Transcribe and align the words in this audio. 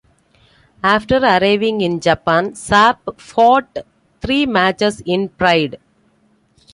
After 0.83 1.17
arriving 1.17 1.81
in 1.81 1.99
Japan, 1.99 2.53
Sapp 2.53 3.19
fought 3.21 3.85
three 4.19 4.47
matches 4.47 4.99
in 5.05 5.29
Pride. 5.29 5.77